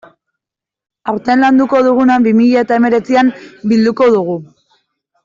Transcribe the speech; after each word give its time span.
Aurten 1.13 1.43
landuko 1.45 1.81
duguna 1.89 2.15
bi 2.25 2.33
mila 2.39 2.63
eta 2.65 2.79
hemeretzian 2.79 3.29
bilduko 3.73 4.09
dugu. 4.17 4.39